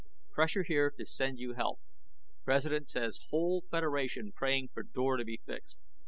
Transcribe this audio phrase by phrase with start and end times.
[0.31, 1.79] PRESSURE HERE TO SEND YOU HELP.
[2.43, 5.77] PRESIDENT SAYS WHOLE FEDERATION PRAYING FOR DOOR TO BE FIXED.